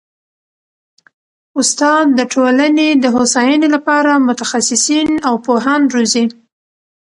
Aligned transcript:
استاد 1.59 2.05
د 2.17 2.19
ټولني 2.33 2.89
د 3.03 3.05
هوسايني 3.15 3.67
لپاره 3.75 4.11
متخصصین 4.27 5.09
او 5.27 5.33
پوهان 5.45 5.81
روزي. 5.93 6.25